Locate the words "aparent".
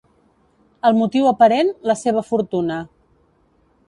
1.31-1.69